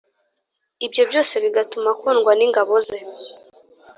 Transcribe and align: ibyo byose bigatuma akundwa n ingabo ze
ibyo 0.85 1.03
byose 1.09 1.33
bigatuma 1.43 1.87
akundwa 1.95 2.31
n 2.35 2.41
ingabo 2.45 2.73
ze 2.87 2.97